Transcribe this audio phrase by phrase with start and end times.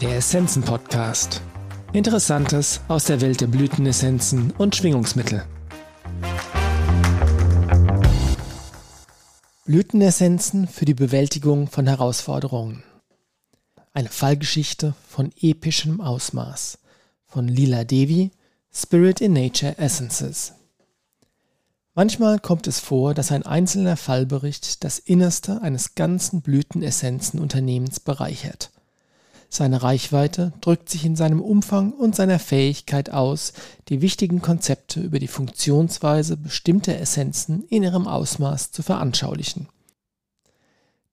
[0.00, 1.42] Der Essenzen Podcast.
[1.92, 5.44] Interessantes aus der Welt der Blütenessenzen und Schwingungsmittel.
[9.64, 12.84] Blütenessenzen für die Bewältigung von Herausforderungen.
[13.92, 16.78] Eine Fallgeschichte von epischem Ausmaß
[17.26, 18.30] von Lila Devi,
[18.72, 20.52] Spirit in Nature Essences.
[21.94, 28.70] Manchmal kommt es vor, dass ein einzelner Fallbericht das Innerste eines ganzen Blütenessenzenunternehmens bereichert.
[29.50, 33.54] Seine Reichweite drückt sich in seinem Umfang und seiner Fähigkeit aus,
[33.88, 39.68] die wichtigen Konzepte über die Funktionsweise bestimmter Essenzen in ihrem Ausmaß zu veranschaulichen.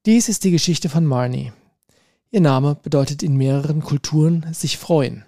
[0.06, 1.54] Dies ist die Geschichte von Marnie.
[2.30, 5.24] Ihr Name bedeutet in mehreren Kulturen sich freuen,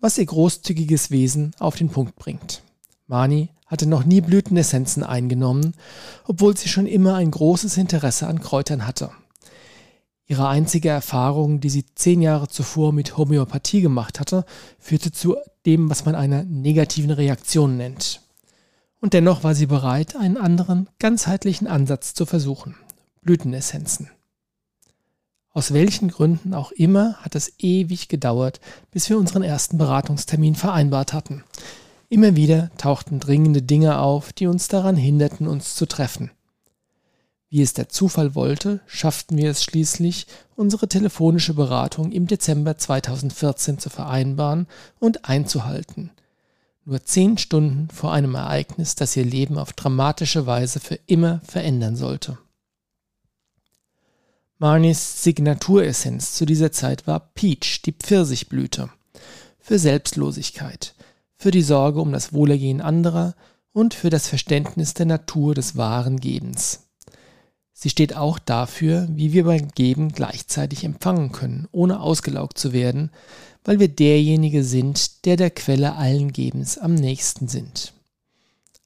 [0.00, 2.62] was ihr großzügiges Wesen auf den Punkt bringt.
[3.06, 5.74] Marnie hatte noch nie Blütenessenzen eingenommen,
[6.26, 9.10] obwohl sie schon immer ein großes Interesse an Kräutern hatte.
[10.30, 14.44] Ihre einzige Erfahrung, die sie zehn Jahre zuvor mit Homöopathie gemacht hatte,
[14.78, 18.20] führte zu dem, was man einer negativen Reaktion nennt.
[19.00, 22.76] Und dennoch war sie bereit, einen anderen, ganzheitlichen Ansatz zu versuchen.
[23.22, 24.10] Blütenessenzen.
[25.50, 31.14] Aus welchen Gründen auch immer hat es ewig gedauert, bis wir unseren ersten Beratungstermin vereinbart
[31.14, 31.42] hatten.
[32.10, 36.30] Immer wieder tauchten dringende Dinge auf, die uns daran hinderten, uns zu treffen.
[37.50, 43.78] Wie es der Zufall wollte, schafften wir es schließlich, unsere telefonische Beratung im Dezember 2014
[43.78, 44.66] zu vereinbaren
[44.98, 46.10] und einzuhalten.
[46.84, 51.96] Nur zehn Stunden vor einem Ereignis, das ihr Leben auf dramatische Weise für immer verändern
[51.96, 52.38] sollte.
[54.58, 58.90] Marnies Signaturessenz zu dieser Zeit war Peach, die Pfirsichblüte.
[59.58, 60.94] Für Selbstlosigkeit,
[61.36, 63.34] für die Sorge um das Wohlergehen anderer
[63.72, 66.87] und für das Verständnis der Natur des wahren Gebens.
[67.80, 73.12] Sie steht auch dafür, wie wir beim Geben gleichzeitig empfangen können, ohne ausgelaugt zu werden,
[73.62, 77.92] weil wir derjenige sind, der der Quelle allen Gebens am nächsten sind.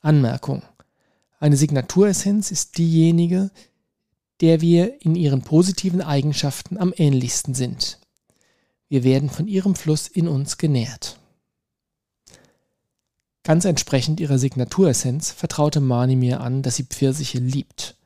[0.02, 0.60] Anmerkung.
[1.40, 3.50] Eine Signaturessenz ist diejenige,
[4.42, 7.98] der wir in ihren positiven Eigenschaften am ähnlichsten sind.
[8.90, 11.18] Wir werden von ihrem Fluss in uns genährt.
[13.42, 17.96] Ganz entsprechend ihrer Signaturessenz vertraute Mani mir an, dass sie Pfirsiche liebt.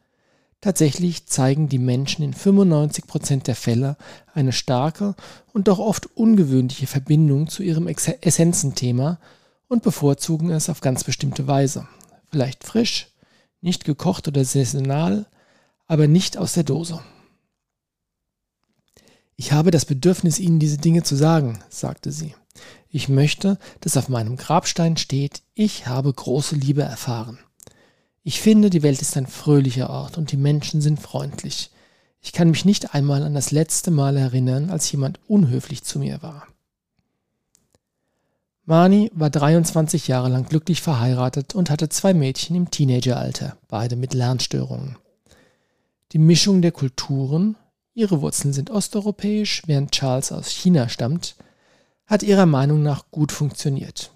[0.60, 3.96] Tatsächlich zeigen die Menschen in 95% der Fälle
[4.34, 5.14] eine starke
[5.52, 9.18] und doch oft ungewöhnliche Verbindung zu ihrem Essenzenthema
[9.68, 11.86] und bevorzugen es auf ganz bestimmte Weise.
[12.30, 13.08] Vielleicht frisch,
[13.60, 15.26] nicht gekocht oder saisonal,
[15.86, 17.00] aber nicht aus der Dose.
[19.36, 22.34] Ich habe das Bedürfnis, Ihnen diese Dinge zu sagen, sagte sie.
[22.88, 27.38] Ich möchte, dass auf meinem Grabstein steht, ich habe große Liebe erfahren.
[28.28, 31.70] Ich finde, die Welt ist ein fröhlicher Ort und die Menschen sind freundlich.
[32.20, 36.20] Ich kann mich nicht einmal an das letzte Mal erinnern, als jemand unhöflich zu mir
[36.24, 36.48] war.
[38.64, 44.12] Mani war 23 Jahre lang glücklich verheiratet und hatte zwei Mädchen im Teenageralter, beide mit
[44.12, 44.98] Lernstörungen.
[46.10, 47.54] Die Mischung der Kulturen,
[47.94, 51.36] ihre Wurzeln sind osteuropäisch, während Charles aus China stammt,
[52.06, 54.10] hat ihrer Meinung nach gut funktioniert.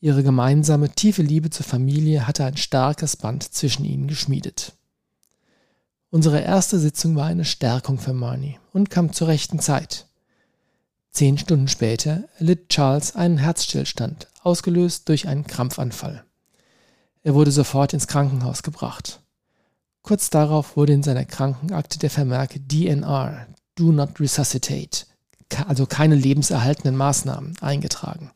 [0.00, 4.74] Ihre gemeinsame tiefe Liebe zur Familie hatte ein starkes Band zwischen ihnen geschmiedet.
[6.10, 10.06] Unsere erste Sitzung war eine Stärkung für Marnie und kam zur rechten Zeit.
[11.10, 16.24] Zehn Stunden später erlitt Charles einen Herzstillstand, ausgelöst durch einen Krampfanfall.
[17.24, 19.20] Er wurde sofort ins Krankenhaus gebracht.
[20.02, 25.06] Kurz darauf wurde in seiner Krankenakte der Vermerk DNR, Do Not Resuscitate,
[25.66, 28.30] also keine lebenserhaltenden Maßnahmen, eingetragen.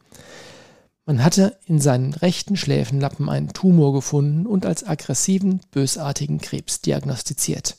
[1.04, 7.76] Man hatte in seinen rechten Schläfenlappen einen Tumor gefunden und als aggressiven, bösartigen Krebs diagnostiziert.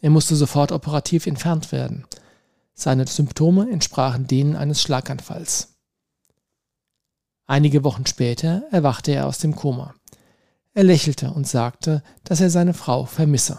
[0.00, 2.06] Er musste sofort operativ entfernt werden.
[2.74, 5.74] Seine Symptome entsprachen denen eines Schlaganfalls.
[7.46, 9.94] Einige Wochen später erwachte er aus dem Koma.
[10.72, 13.58] Er lächelte und sagte, dass er seine Frau vermisse.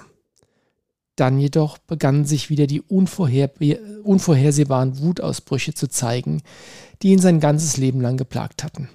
[1.15, 3.51] Dann jedoch begannen sich wieder die unvorher
[4.03, 6.41] unvorhersehbaren Wutausbrüche zu zeigen,
[7.01, 8.89] die ihn sein ganzes Leben lang geplagt hatten.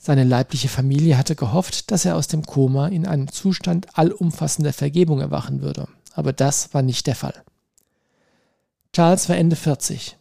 [0.00, 5.20] Seine leibliche Familie hatte gehofft, dass er aus dem Koma in einem Zustand allumfassender Vergebung
[5.20, 7.42] erwachen würde, aber das war nicht der Fall.
[8.92, 10.16] Charles war Ende 40.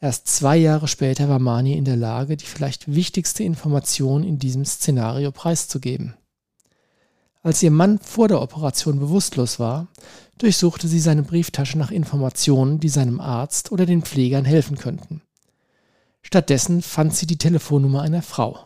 [0.00, 4.64] Erst zwei Jahre später war Mani in der Lage, die vielleicht wichtigste Information in diesem
[4.64, 6.14] Szenario preiszugeben.
[7.42, 9.86] Als ihr Mann vor der Operation bewusstlos war,
[10.38, 15.22] durchsuchte sie seine Brieftasche nach Informationen, die seinem Arzt oder den Pflegern helfen könnten.
[16.22, 18.65] Stattdessen fand sie die Telefonnummer einer Frau,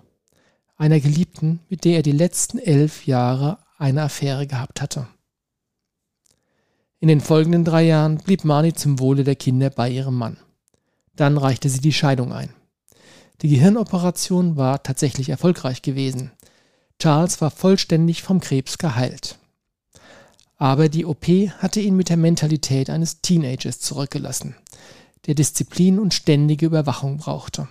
[0.81, 5.07] einer Geliebten, mit der er die letzten elf Jahre eine Affäre gehabt hatte.
[7.01, 10.39] In den folgenden drei Jahren blieb Marnie zum Wohle der Kinder bei ihrem Mann.
[11.17, 12.55] Dann reichte sie die Scheidung ein.
[13.43, 16.33] Die Gehirnoperation war tatsächlich erfolgreich gewesen.
[16.99, 19.39] Charles war vollständig vom Krebs geheilt.
[20.57, 21.27] Aber die OP
[21.59, 24.57] hatte ihn mit der Mentalität eines Teenagers zurückgelassen,
[25.27, 27.69] der Disziplin und ständige Überwachung brauchte.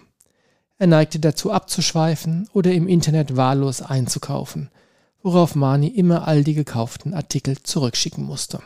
[0.80, 4.72] Er neigte dazu abzuschweifen oder im Internet wahllos einzukaufen,
[5.22, 8.62] worauf Mani immer all die gekauften Artikel zurückschicken musste.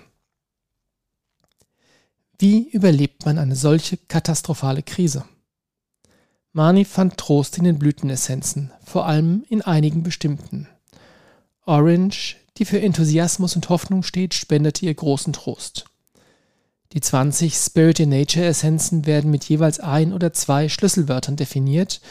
[2.38, 5.26] Wie überlebt man eine solche katastrophale Krise?
[6.52, 10.68] Mani fand Trost in den Blütenessenzen, vor allem in einigen bestimmten.
[11.66, 15.86] Orange, die für Enthusiasmus und Hoffnung steht, spendete ihr großen Trost.
[16.94, 22.02] Die 20 Spirit in Nature Essenzen werden mit jeweils ein oder zwei Schlüsselwörtern definiert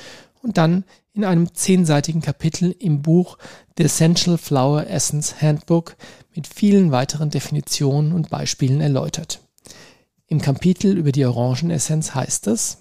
[0.42, 0.82] und dann
[1.14, 3.38] in einem zehnseitigen Kapitel im Buch
[3.76, 5.96] The Essential Flower Essence Handbook
[6.34, 9.40] mit vielen weiteren Definitionen und Beispielen erläutert.
[10.26, 12.78] Im Kapitel über die Orangenessenz heißt es,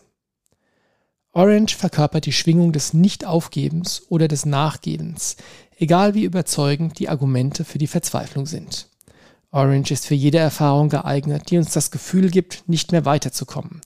[1.33, 5.38] Orange verkörpert die Schwingung des Nicht-Aufgebens oder des Nachgebens,
[5.77, 8.91] egal wie überzeugend die Argumente für die Verzweiflung sind.
[9.51, 13.81] Orange ist für jede Erfahrung geeignet, die uns das Gefühl gibt, nicht mehr weiterzukommen.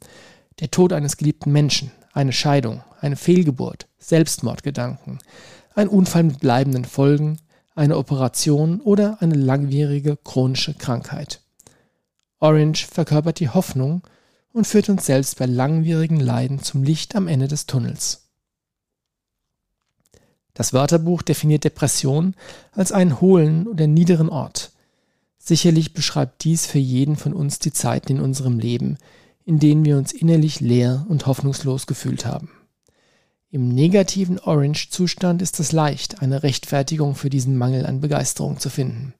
[0.59, 5.19] Der Tod eines geliebten Menschen, eine Scheidung, eine Fehlgeburt, Selbstmordgedanken,
[5.73, 7.39] ein Unfall mit bleibenden Folgen,
[7.73, 11.41] eine Operation oder eine langwierige chronische Krankheit.
[12.39, 14.03] Orange verkörpert die Hoffnung
[14.53, 18.29] und führt uns selbst bei langwierigen Leiden zum Licht am Ende des Tunnels.
[20.53, 22.35] Das Wörterbuch definiert Depression
[22.71, 24.71] als einen hohlen oder niederen Ort,
[25.47, 28.97] Sicherlich beschreibt dies für jeden von uns die Zeiten in unserem Leben,
[29.43, 32.49] in denen wir uns innerlich leer und hoffnungslos gefühlt haben.
[33.51, 39.13] Im negativen Orange-Zustand ist es leicht, eine Rechtfertigung für diesen Mangel an Begeisterung zu finden.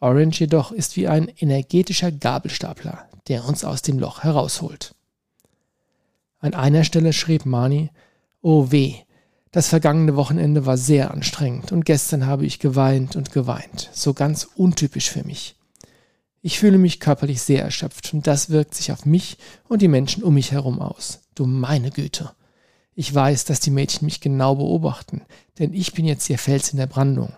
[0.00, 4.94] Orange jedoch ist wie ein energetischer Gabelstapler, der uns aus dem Loch herausholt.
[6.38, 7.90] An einer Stelle schrieb Mani,
[8.40, 8.94] Oh weh,
[9.52, 14.48] das vergangene Wochenende war sehr anstrengend und gestern habe ich geweint und geweint, so ganz
[14.56, 15.56] untypisch für mich.
[16.40, 19.36] Ich fühle mich körperlich sehr erschöpft und das wirkt sich auf mich
[19.68, 21.20] und die Menschen um mich herum aus.
[21.34, 22.32] Du meine Güte.
[22.94, 25.22] Ich weiß, dass die Mädchen mich genau beobachten,
[25.58, 27.32] denn ich bin jetzt ihr Fels in der Brandung.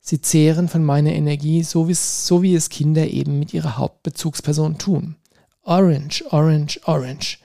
[0.00, 4.78] Sie zehren von meiner Energie, so wie, so wie es Kinder eben mit ihrer Hauptbezugsperson
[4.78, 5.16] tun.
[5.62, 7.38] Orange, Orange, Orange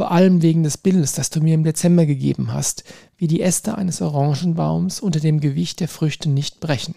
[0.00, 2.84] vor allem wegen des Bildes, das du mir im Dezember gegeben hast,
[3.18, 6.94] wie die Äste eines Orangenbaums unter dem Gewicht der Früchte nicht brechen.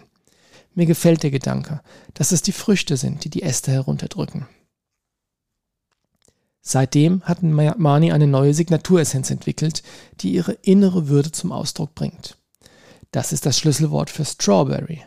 [0.74, 1.82] Mir gefällt der Gedanke,
[2.14, 4.48] dass es die Früchte sind, die die Äste herunterdrücken.
[6.62, 9.84] Seitdem hat Mani eine neue Signaturessenz entwickelt,
[10.22, 12.38] die ihre innere Würde zum Ausdruck bringt.
[13.12, 15.04] Das ist das Schlüsselwort für Strawberry,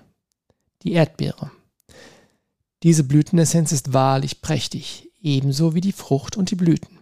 [0.82, 1.50] die Erdbeere.
[2.82, 6.96] Diese Blütenessenz ist wahrlich prächtig, ebenso wie die Frucht und die Blüten.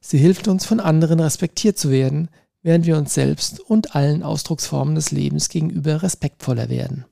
[0.00, 2.28] Sie hilft uns, von anderen respektiert zu werden,
[2.62, 7.04] während wir uns selbst und allen Ausdrucksformen des Lebens gegenüber respektvoller werden.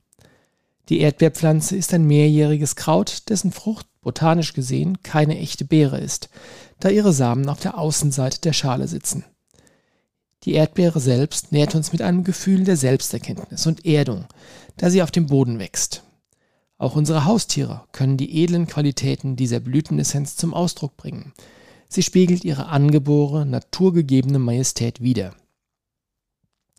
[0.88, 6.30] Die Erdbeerpflanze ist ein mehrjähriges Kraut, dessen Frucht botanisch gesehen keine echte Beere ist,
[6.80, 9.24] da ihre Samen auf der Außenseite der Schale sitzen.
[10.44, 14.26] Die Erdbeere selbst nährt uns mit einem Gefühl der Selbsterkenntnis und Erdung,
[14.76, 16.04] da sie auf dem Boden wächst.
[16.78, 21.34] Auch unsere Haustiere können die edlen Qualitäten dieser Blütenessenz zum Ausdruck bringen,
[21.88, 25.34] Sie spiegelt ihre angeborene, naturgegebene Majestät wider.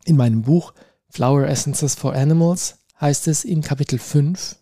[0.04, 0.72] In meinem Buch
[1.10, 4.56] Flower Essences for Animals heißt es in Kapitel 5,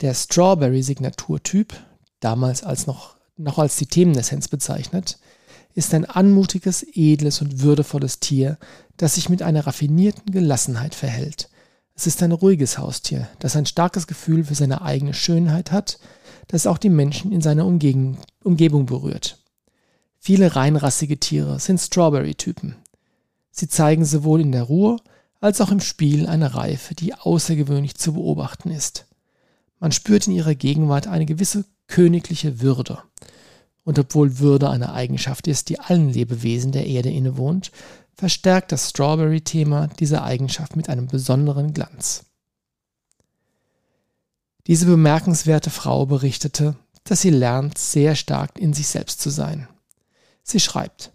[0.00, 1.74] der Strawberry-Signaturtyp,
[2.20, 5.18] damals als noch, noch als die Themenessenz bezeichnet,
[5.74, 8.58] ist ein anmutiges, edles und würdevolles Tier,
[8.96, 11.48] das sich mit einer raffinierten Gelassenheit verhält.
[11.94, 15.98] Es ist ein ruhiges Haustier, das ein starkes Gefühl für seine eigene Schönheit hat,
[16.48, 19.38] das auch die Menschen in seiner Umgebung, Umgebung berührt.
[20.18, 22.76] Viele reinrassige Tiere sind Strawberry-Typen.
[23.50, 24.96] Sie zeigen sowohl in der Ruhe
[25.40, 29.06] als auch im Spiel eine Reife, die außergewöhnlich zu beobachten ist.
[29.78, 32.98] Man spürt in ihrer Gegenwart eine gewisse königliche Würde.
[33.84, 37.70] Und obwohl Würde eine Eigenschaft ist, die allen Lebewesen der Erde innewohnt,
[38.14, 42.24] verstärkt das Strawberry-Thema diese Eigenschaft mit einem besonderen Glanz.
[44.66, 46.74] Diese bemerkenswerte Frau berichtete,
[47.06, 49.68] dass sie lernt, sehr stark in sich selbst zu sein.
[50.42, 51.12] Sie schreibt,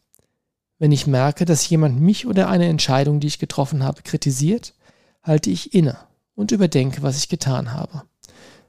[0.79, 4.73] wenn ich merke, dass jemand mich oder eine Entscheidung, die ich getroffen habe, kritisiert,
[5.21, 5.97] halte ich inne
[6.33, 8.01] und überdenke, was ich getan habe.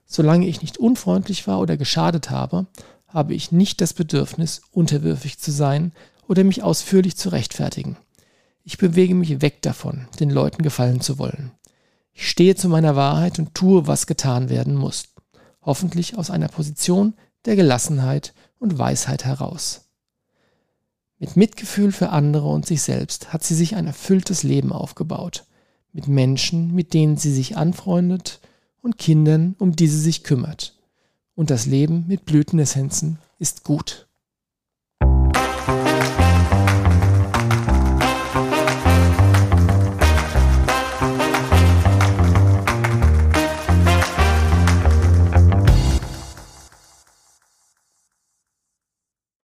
[0.04, 2.66] Solange ich nicht unfreundlich war oder geschadet habe,
[3.08, 5.92] habe ich nicht das Bedürfnis, unterwürfig zu sein
[6.28, 7.96] oder mich ausführlich zu rechtfertigen.
[8.64, 11.52] Ich bewege mich weg davon, den Leuten gefallen zu wollen.
[12.12, 15.04] Ich stehe zu meiner Wahrheit und tue, was getan werden muss.
[15.62, 17.14] Hoffentlich aus einer Position
[17.44, 19.88] der Gelassenheit und Weisheit heraus.
[21.18, 25.44] Mit Mitgefühl für andere und sich selbst hat sie sich ein erfülltes Leben aufgebaut.
[25.92, 28.40] Mit Menschen, mit denen sie sich anfreundet
[28.80, 30.76] und Kindern, um die sie sich kümmert.
[31.34, 34.08] Und das Leben mit Blütenessenzen ist gut.